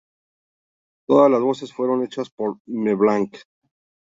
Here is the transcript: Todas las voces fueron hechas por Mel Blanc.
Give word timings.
Todas 1.07 1.29
las 1.29 1.41
voces 1.43 1.71
fueron 1.75 2.01
hechas 2.03 2.31
por 2.31 2.57
Mel 2.65 2.95
Blanc. 2.95 3.37